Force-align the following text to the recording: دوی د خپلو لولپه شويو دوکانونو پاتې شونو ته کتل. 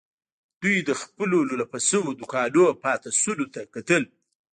دوی 0.61 0.77
د 0.89 0.91
خپلو 1.01 1.37
لولپه 1.49 1.79
شويو 1.87 2.17
دوکانونو 2.19 2.79
پاتې 2.83 3.09
شونو 3.21 3.45
ته 3.53 3.61
کتل. 3.73 4.03